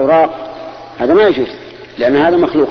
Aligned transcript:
أوراق 0.00 0.50
هذا 0.98 1.14
ما 1.14 1.22
يجوز 1.22 1.48
لأن 1.98 2.16
هذا 2.16 2.36
مخلوق. 2.36 2.68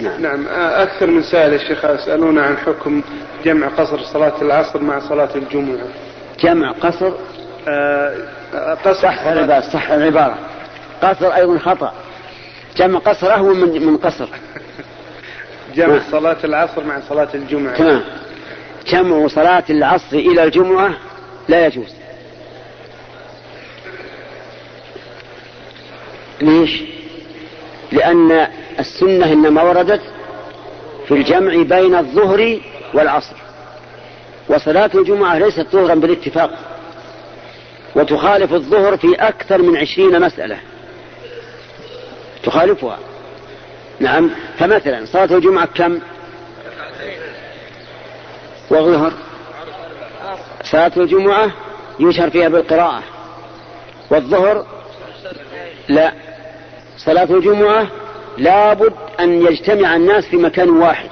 نعم. 0.00 0.22
نعم. 0.22 0.46
أكثر 0.56 1.06
من 1.06 1.22
سائل 1.22 1.54
الشيخ 1.54 1.84
يسألون 1.84 2.38
عن 2.38 2.56
حكم 2.56 3.02
جمع 3.44 3.68
قصر 3.68 4.02
صلاة 4.02 4.42
العصر 4.42 4.82
مع 4.82 4.98
صلاة 5.08 5.28
الجمعة. 5.34 5.86
جمع 6.40 6.72
قصر؟ 6.72 7.12
آه 7.68 8.14
قصر 8.84 9.02
صح 9.02 9.26
العبارة 9.26 9.60
صح 9.60 9.90
العبارة 9.90 10.38
قصر 11.02 11.34
أيضا 11.34 11.58
خطأ. 11.58 11.92
جمع 12.76 12.98
قصر 12.98 13.34
أهون 13.34 13.60
من 13.60 13.86
من 13.86 13.96
قصر. 13.96 14.28
جمع 15.74 15.86
نعم. 15.86 16.02
صلاة 16.10 16.36
العصر 16.44 16.84
مع 16.84 17.00
صلاة 17.08 17.28
الجمعة. 17.34 17.76
تمام. 17.76 18.02
جمع 18.86 19.28
صلاة 19.28 19.64
العصر 19.70 20.16
إلى 20.16 20.44
الجمعة 20.44 20.90
لا 21.48 21.66
يجوز. 21.66 21.95
ليش؟ 26.40 26.82
لأن 27.92 28.48
السنة 28.78 29.32
إنما 29.32 29.62
وردت 29.62 30.00
في 31.08 31.14
الجمع 31.14 31.62
بين 31.62 31.94
الظهر 31.94 32.60
والعصر. 32.94 33.36
وصلاة 34.48 34.90
الجمعة 34.94 35.38
ليست 35.38 35.66
ظهرا 35.72 35.94
بالاتفاق. 35.94 36.50
وتخالف 37.96 38.52
الظهر 38.52 38.96
في 38.96 39.14
أكثر 39.14 39.62
من 39.62 39.76
عشرين 39.76 40.20
مسألة. 40.20 40.58
تخالفها. 42.42 42.98
نعم. 44.00 44.30
فمثلا 44.58 45.06
صلاة 45.06 45.36
الجمعة 45.36 45.66
كم؟ 45.66 45.98
والظهر 48.70 49.12
صلاة 50.62 50.92
الجمعة 50.96 51.50
يشهر 52.00 52.30
فيها 52.30 52.48
بالقراءة. 52.48 53.02
والظهر 54.10 54.75
لا. 55.88 56.12
صلاة 56.98 57.24
الجمعة 57.24 57.86
لابد 58.38 58.92
أن 59.20 59.46
يجتمع 59.46 59.96
الناس 59.96 60.24
في 60.24 60.36
مكان 60.36 60.70
واحد. 60.70 61.08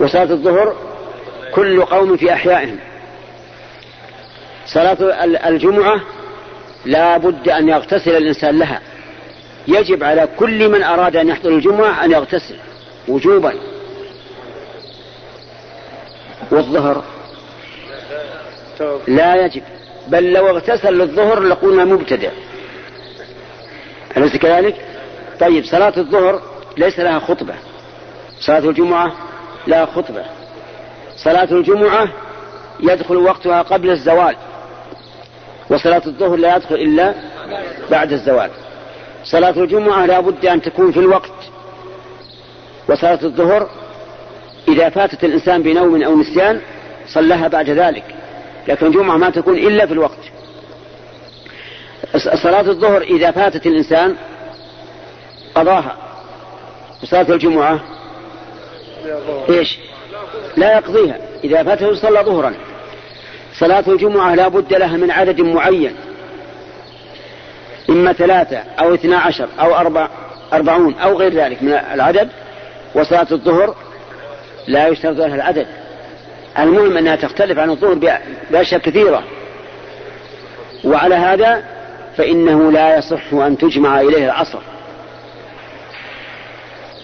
وصلاة 0.00 0.32
الظهر 0.32 0.76
كل 1.54 1.82
قوم 1.82 2.16
في 2.16 2.32
أحيائهم. 2.32 2.78
صلاة 4.66 5.24
الجمعة 5.48 6.00
لا 6.84 7.16
بد 7.16 7.48
أن 7.48 7.68
يغتسل 7.68 8.16
الإنسان 8.16 8.58
لها. 8.58 8.80
يجب 9.68 10.04
على 10.04 10.28
كل 10.38 10.68
من 10.68 10.82
أراد 10.82 11.16
أن 11.16 11.28
يحضر 11.28 11.50
الجمعة 11.50 12.04
أن 12.04 12.12
يغتسل 12.12 12.56
وجوبا. 13.08 13.54
والظهر 16.50 17.04
لا 19.08 19.44
يجب. 19.44 19.62
بل 20.08 20.32
لو 20.32 20.48
اغتسل 20.48 20.98
للظهر 20.98 21.40
لقلنا 21.40 21.84
مبتدع. 21.84 22.30
أليس 24.18 24.36
كذلك؟ 24.36 24.74
طيب 25.40 25.64
صلاة 25.64 25.92
الظهر 25.96 26.42
ليس 26.76 27.00
لها 27.00 27.18
خطبة. 27.18 27.54
صلاة 28.40 28.58
الجمعة 28.58 29.12
لها 29.66 29.86
خطبة. 29.86 30.24
صلاة 31.16 31.48
الجمعة 31.52 32.08
يدخل 32.80 33.16
وقتها 33.16 33.62
قبل 33.62 33.90
الزوال 33.90 34.36
وصلاة 35.70 36.02
الظهر 36.06 36.36
لا 36.36 36.56
يدخل 36.56 36.74
إلا 36.74 37.14
بعد 37.90 38.12
الزوال. 38.12 38.50
صلاة 39.24 39.50
الجمعة 39.50 40.06
لا 40.06 40.20
بد 40.20 40.46
أن 40.46 40.62
تكون 40.62 40.92
في 40.92 40.98
الوقت 40.98 41.32
وصلاة 42.88 43.18
الظهر 43.22 43.70
إذا 44.68 44.88
فاتت 44.88 45.24
الإنسان 45.24 45.62
بنوم 45.62 46.02
أو 46.02 46.16
نسيان 46.16 46.60
صلىها 47.08 47.48
بعد 47.48 47.70
ذلك 47.70 48.04
لكن 48.68 48.86
الجمعة 48.86 49.16
ما 49.16 49.30
تكون 49.30 49.54
إلا 49.54 49.86
في 49.86 49.92
الوقت. 49.92 50.18
صلاة 52.18 52.60
الظهر 52.60 53.02
إذا 53.02 53.30
فاتت 53.30 53.66
الإنسان 53.66 54.16
قضاها. 55.54 55.96
وصلاة 57.02 57.26
الجمعة 57.28 57.80
إيش؟ 59.50 59.78
لا 60.56 60.72
يقضيها. 60.76 61.16
إذا 61.44 61.62
فاته 61.62 61.94
صلى 61.94 62.20
ظهرا. 62.20 62.54
صلاة 63.54 63.84
الجمعة 63.88 64.34
لا 64.34 64.48
بد 64.48 64.74
لها 64.74 64.96
من 64.96 65.10
عدد 65.10 65.40
معين. 65.40 65.96
إما 67.90 68.12
ثلاثة 68.12 68.58
أو 68.58 68.94
اثنا 68.94 69.18
عشر 69.18 69.48
أو 69.60 69.76
أربع 69.76 70.08
أربعون 70.52 70.94
أو 70.94 71.16
غير 71.18 71.34
ذلك 71.34 71.62
من 71.62 71.72
العدد. 71.72 72.28
وصلاة 72.94 73.26
الظهر 73.32 73.74
لا 74.66 74.88
يشترط 74.88 75.16
لها 75.16 75.34
العدد. 75.34 75.66
المهم 76.58 76.96
أنها 76.96 77.16
تختلف 77.16 77.58
عن 77.58 77.70
الظهر 77.70 78.18
بأشياء 78.50 78.80
كثيرة. 78.80 79.22
وعلى 80.84 81.14
هذا 81.14 81.77
فإنه 82.18 82.72
لا 82.72 82.98
يصح 82.98 83.32
أن 83.32 83.58
تجمع 83.58 84.00
إليه 84.00 84.24
العصر. 84.24 84.58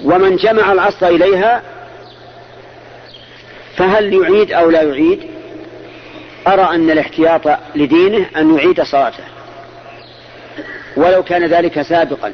ومن 0.05 0.37
جمع 0.37 0.73
العصر 0.73 1.07
إليها 1.07 1.63
فهل 3.77 4.15
يعيد 4.15 4.53
أو 4.53 4.71
لا 4.71 4.83
يعيد؟ 4.83 5.21
أرى 6.47 6.63
أن 6.63 6.91
الاحتياط 6.91 7.59
لدينه 7.75 8.27
أن 8.37 8.57
يعيد 8.57 8.83
صلاته. 8.83 9.25
ولو 10.97 11.23
كان 11.23 11.47
ذلك 11.47 11.83
سابقا. 11.83 12.33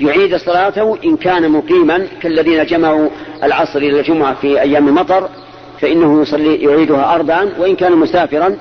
يعيد 0.00 0.36
صلاته 0.36 0.98
إن 1.04 1.16
كان 1.16 1.50
مقيما 1.50 2.06
كالذين 2.22 2.66
جمعوا 2.66 3.08
العصر 3.42 3.78
إلى 3.78 4.00
الجمعة 4.00 4.34
في 4.34 4.60
أيام 4.60 4.88
المطر 4.88 5.28
فإنه 5.80 6.22
يصلي 6.22 6.62
يعيدها 6.62 7.14
أربعا 7.14 7.52
وإن 7.58 7.76
كان 7.76 7.92
مسافرا 7.92 8.56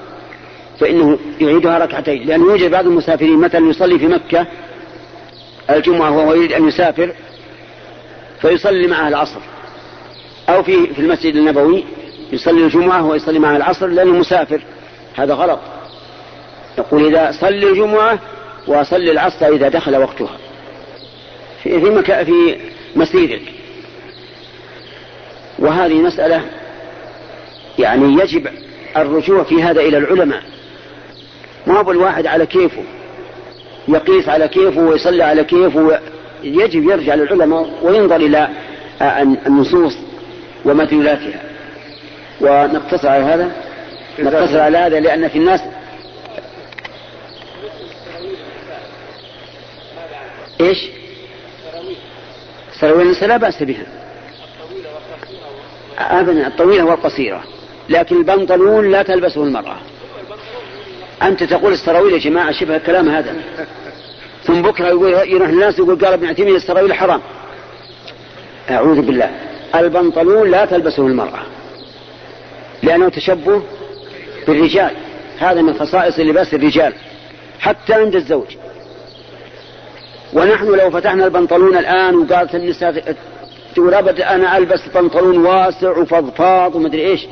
فإنه 0.81 1.19
يعيدها 1.41 1.77
ركعتين 1.77 2.27
لأنه 2.27 2.45
يوجد 2.45 2.71
بعض 2.71 2.87
المسافرين 2.87 3.37
مثلا 3.37 3.69
يصلي 3.69 3.99
في 3.99 4.07
مكة 4.07 4.47
الجمعة 5.69 6.11
وهو 6.11 6.33
يريد 6.33 6.53
أن 6.53 6.67
يسافر 6.67 7.13
فيصلي 8.41 8.87
معه 8.87 9.07
العصر 9.07 9.39
أو 10.49 10.63
في 10.63 10.87
في 10.87 10.99
المسجد 10.99 11.35
النبوي 11.35 11.83
يصلي 12.31 12.63
الجمعة 12.63 13.05
ويصلي 13.05 13.39
معه 13.39 13.57
العصر 13.57 13.87
لأنه 13.87 14.11
مسافر. 14.11 14.61
هذا 15.15 15.33
غلط. 15.33 15.59
يقول 16.77 17.15
إذا 17.15 17.31
صلي 17.31 17.69
الجمعة 17.69 18.19
وصلي 18.67 19.11
العصر 19.11 19.47
إذا 19.47 19.69
دخل 19.69 19.95
وقتها. 19.95 20.37
في 21.63 22.01
في, 22.03 22.25
في 22.25 22.57
مسجدك. 22.95 23.41
وهذه 25.59 25.93
مسألة 25.93 26.41
يعني 27.79 28.21
يجب 28.23 28.47
الرجوع 28.97 29.43
في 29.43 29.63
هذا 29.63 29.81
إلى 29.81 29.97
العلماء. 29.97 30.50
ما 31.67 31.79
هو 31.79 31.91
الواحد 31.91 32.27
على 32.27 32.45
كيفه 32.45 32.83
يقيس 33.87 34.29
على 34.29 34.47
كيفه 34.47 34.81
ويصلي 34.81 35.23
على 35.23 35.43
كيفه 35.43 35.99
يجب 36.43 36.83
يرجع 36.83 37.15
للعلماء 37.15 37.69
وينظر 37.81 38.15
إلى 38.15 38.49
النصوص 39.47 39.97
ومدلولاتها 40.65 41.41
ونقتصر 42.41 43.07
على 43.07 43.23
هذا؟ 43.23 43.51
نقتصر 44.19 44.59
على 44.59 44.77
هذا 44.77 44.99
لأن 44.99 45.27
في 45.27 45.37
الناس 45.37 45.61
إيش؟ 50.61 50.89
سراويل 52.79 53.05
النساء 53.07 53.29
لا 53.29 53.37
بأس 53.37 53.63
بها. 53.63 53.85
أبدا 55.99 56.47
الطويلة 56.47 56.85
والقصيرة. 56.85 57.43
لكن 57.89 58.15
البنطلون 58.15 58.91
لا 58.91 59.03
تلبسه 59.03 59.43
المرأة. 59.43 59.77
أنت 61.21 61.43
تقول 61.43 61.73
السراويل 61.73 62.13
يا 62.13 62.17
جماعة 62.17 62.51
شبه 62.51 62.75
الكلام 62.75 63.09
هذا. 63.09 63.35
ثم 64.43 64.61
بكرة 64.61 64.87
يقول 64.87 65.13
يروح 65.13 65.49
الناس 65.49 65.79
يقول 65.79 66.05
قال 66.05 66.13
ابن 66.13 66.27
عثيمين 66.27 66.55
السراويل 66.55 66.93
حرام. 66.93 67.21
أعوذ 68.69 69.01
بالله. 69.01 69.31
البنطلون 69.75 70.51
لا 70.51 70.65
تلبسه 70.65 71.07
المرأة. 71.07 71.39
لأنه 72.83 73.09
تشبه 73.09 73.61
بالرجال. 74.47 74.91
هذا 75.39 75.61
من 75.61 75.73
خصائص 75.73 76.19
لباس 76.19 76.53
الرجال. 76.53 76.93
حتى 77.59 77.93
عند 77.93 78.15
الزوج. 78.15 78.47
ونحن 80.33 80.65
لو 80.65 80.91
فتحنا 80.91 81.25
البنطلون 81.25 81.77
الآن 81.77 82.15
وقالت 82.15 82.55
النساء 82.55 83.15
تقول 83.75 83.93
أنا 83.93 84.57
ألبس 84.57 84.79
بنطلون 84.95 85.37
واسع 85.45 85.97
وفضفاض 85.97 86.75
ومدري 86.75 87.07
إيش. 87.07 87.27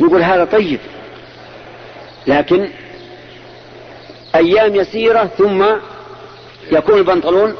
نقول 0.00 0.22
هذا 0.22 0.44
طيب. 0.44 0.80
لكن 2.26 2.68
أيام 4.34 4.74
يسيرة 4.74 5.30
ثم 5.38 5.64
يكون 6.72 6.98
البنطلون 6.98 7.54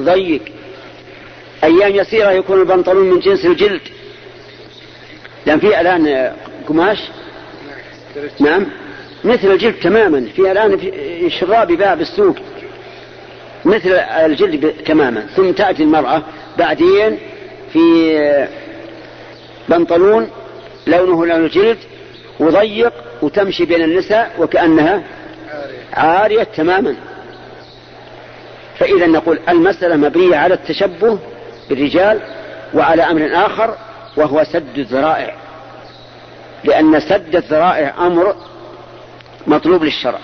ضيق. 0.00 0.42
أيام 1.64 1.94
يسيرة 1.94 2.30
يكون 2.30 2.60
البنطلون 2.60 3.10
من 3.10 3.20
جنس 3.20 3.44
الجلد. 3.44 3.80
لأن 5.46 5.60
في 5.60 5.80
الآن 5.80 6.32
قماش؟ 6.68 6.98
نعم. 8.40 8.66
مثل 9.24 9.50
الجلد 9.52 9.74
تماما. 9.74 10.26
في 10.36 10.52
الآن 10.52 10.78
شراب 11.30 11.70
يباع 11.70 11.94
بالسوق 11.94 12.36
مثل 13.64 13.92
الجلد 13.98 14.74
تماما. 14.86 15.26
ثم 15.36 15.52
تأتي 15.52 15.82
المرأة 15.82 16.22
بعدين 16.58 17.18
في 17.72 18.38
بنطلون 19.68 20.30
لونه 20.86 21.26
لون 21.26 21.44
الجلد 21.44 21.78
وضيق 22.40 22.92
وتمشي 23.24 23.64
بين 23.64 23.82
النساء 23.82 24.32
وكأنها 24.38 25.02
عارية 25.92 26.42
تماما. 26.42 26.96
فإذا 28.78 29.06
نقول 29.06 29.38
المسألة 29.48 29.96
مبنية 29.96 30.36
على 30.36 30.54
التشبه 30.54 31.18
بالرجال 31.68 32.20
وعلى 32.74 33.02
أمر 33.02 33.46
آخر 33.46 33.74
وهو 34.16 34.44
سد 34.44 34.78
الذرائع. 34.78 35.34
لأن 36.64 37.00
سد 37.00 37.36
الذرائع 37.36 38.06
أمر 38.06 38.34
مطلوب 39.46 39.84
للشرع. 39.84 40.18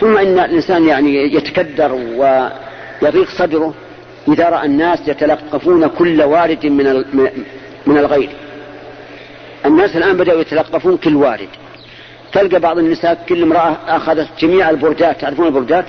ثم 0.00 0.16
إن 0.16 0.38
الإنسان 0.38 0.88
يعني 0.88 1.34
يتكدر 1.34 1.92
ويضيق 1.92 3.28
صدره 3.30 3.74
إذا 4.28 4.48
رأى 4.48 4.66
الناس 4.66 5.08
يتلقفون 5.08 5.86
كل 5.86 6.22
وارد 6.22 6.66
من 6.66 7.04
من 7.86 7.98
الغير. 7.98 8.45
الناس 9.66 9.96
الآن 9.96 10.16
بدأوا 10.16 10.40
يتلقفون 10.40 10.96
كل 10.96 11.16
وارد. 11.16 11.48
تلقى 12.32 12.60
بعض 12.60 12.78
النساء 12.78 13.24
كل 13.28 13.42
امرأة 13.42 13.76
أخذت 13.88 14.28
جميع 14.38 14.70
البردات. 14.70 15.20
تعرفون 15.20 15.46
البردات؟ 15.46 15.84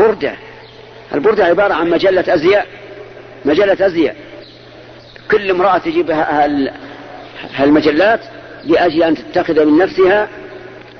بردة 0.00 0.34
البردة 1.14 1.44
عبارة 1.44 1.74
عن 1.74 1.90
مجلة 1.90 2.34
أزياء. 2.34 2.66
مجلة 3.44 3.86
أزياء. 3.86 4.16
كل 5.30 5.50
امرأة 5.50 5.78
تجيب 5.78 6.10
هالمجلات 7.54 8.20
لأجل 8.64 9.02
أن 9.02 9.14
تتخذ 9.14 9.64
من 9.64 9.78
نفسها 9.78 10.28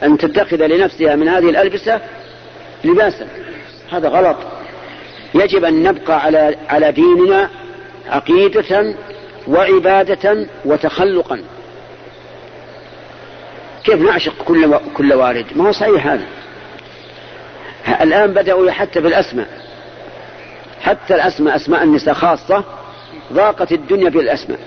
أن 0.03 0.19
تتخذ 0.19 0.67
لنفسها 0.67 1.17
من 1.17 1.29
هذه 1.29 1.51
الألبسة 1.51 2.01
لباسا. 2.85 3.27
هذا 3.93 4.09
غلط. 4.09 4.37
يجب 5.35 5.65
أن 5.65 5.83
نبقى 5.83 6.21
على 6.21 6.57
على 6.69 6.93
ديننا 6.93 7.49
عقيدة 8.09 8.95
وعبادة 9.49 10.47
وتخلقا. 10.65 11.43
كيف 13.85 14.01
نعشق 14.01 14.33
كل 14.45 14.79
كل 14.95 15.13
وارد؟ 15.13 15.47
ما 15.57 15.69
هو 15.69 15.73
صحيح 15.73 16.07
هذا. 16.07 16.27
الآن 18.01 18.35
بدأوا 18.35 18.71
حتى 18.71 19.01
بالأسماء. 19.01 19.49
حتى 20.81 21.15
الأسماء 21.15 21.57
أسماء 21.57 21.83
النساء 21.83 22.15
خاصة 22.15 22.65
ضاقت 23.33 23.73
الدنيا 23.73 24.11
بالأسماء. 24.11 24.59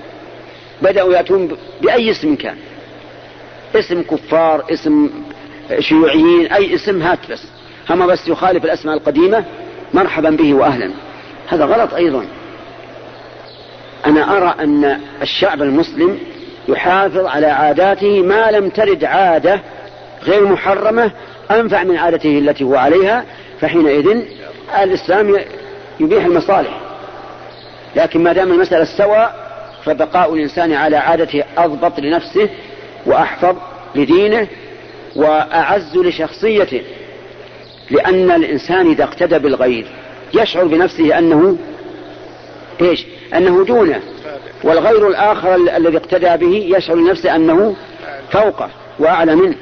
بدأوا 0.81 1.13
يأتون 1.13 1.57
بأي 1.81 2.11
اسم 2.11 2.35
كان. 2.35 2.57
اسم 3.75 4.01
كفار 4.01 4.65
اسم 4.71 5.09
شيوعيين 5.79 6.51
أي 6.51 6.75
اسم 6.75 7.01
هات 7.01 7.31
بس. 7.31 7.43
هم 7.89 8.07
بس 8.07 8.27
يخالف 8.27 8.65
الأسماء 8.65 8.97
القديمة 8.97 9.45
مرحبا 9.93 10.29
به 10.29 10.53
وأهلا. 10.53 10.91
هذا 11.47 11.65
غلط 11.65 11.93
أيضا. 11.93 12.25
أنا 14.05 14.37
أرى 14.37 14.55
أن 14.63 14.99
الشعب 15.21 15.61
المسلم 15.61 16.19
يحافظ 16.67 17.25
على 17.25 17.47
عاداته 17.47 18.21
ما 18.21 18.51
لم 18.51 18.69
ترد 18.69 19.03
عادة 19.03 19.59
غير 20.23 20.45
محرمة 20.45 21.11
أنفع 21.51 21.83
من 21.83 21.97
عادته 21.97 22.39
التي 22.39 22.63
هو 22.63 22.75
عليها 22.75 23.25
فحينئذ 23.61 24.21
الإسلام 24.83 25.37
يبيح 25.99 26.25
المصالح. 26.25 26.79
لكن 27.95 28.23
ما 28.23 28.33
دام 28.33 28.51
المسألة 28.51 28.83
سواء 28.83 29.45
فبقاء 29.85 30.33
الإنسان 30.33 30.73
على 30.73 30.97
عادته 30.97 31.43
أضبط 31.57 31.99
لنفسه 31.99 32.49
وأحفظ 33.05 33.55
لدينه 33.95 34.47
وأعز 35.15 35.97
لشخصيته. 35.97 36.81
لأن 37.91 38.31
الإنسان 38.31 38.91
إذا 38.91 39.03
اقتدى 39.03 39.39
بالغير 39.39 39.85
يشعر 40.33 40.65
بنفسه 40.65 41.17
أنه 41.17 41.57
إيش؟ 42.81 43.05
أنه 43.35 43.65
دونه 43.65 43.99
والغير 44.63 45.07
الآخر 45.07 45.55
الذي 45.55 45.97
اقتدى 45.97 46.45
به 46.45 46.77
يشعر 46.77 46.95
بنفسه 46.95 47.35
أنه 47.35 47.75
فوقه 48.31 48.69
وأعلى 48.99 49.35
منه. 49.35 49.55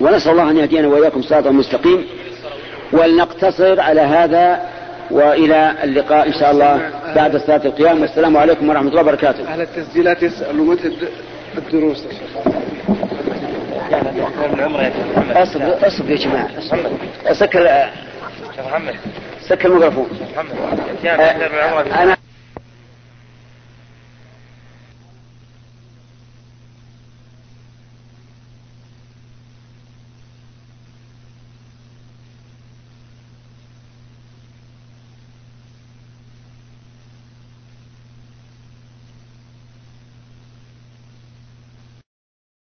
ونسأل 0.00 0.32
الله 0.32 0.50
أن 0.50 0.56
يهدينا 0.56 0.88
وإياكم 0.88 1.22
صراطا 1.22 1.50
مستقيم. 1.50 2.06
ولنقتصر 2.92 3.80
على 3.80 4.00
هذا 4.00 4.60
وإلى 5.10 5.74
اللقاء 5.84 6.26
إن 6.26 6.32
شاء 6.32 6.50
الله 6.50 6.90
بعد 7.16 7.36
صلاة 7.36 7.60
القيام. 7.64 8.00
والسلام 8.00 8.36
عليكم 8.36 8.68
ورحمة 8.68 8.88
الله 8.88 9.00
وبركاته. 9.00 9.44
أهل 9.48 9.60
التسجيلات 9.60 10.22
يسألوا 10.22 10.64
متى 10.64 10.92
الدروس. 11.58 12.04
أصبر 15.30 15.86
أصبر 15.86 16.10
يا 16.10 16.16
جماعة 16.16 16.48
سكر 17.32 17.88
سكر 19.48 19.68
الميكروفون. 19.68 20.08
أنا 21.92 22.13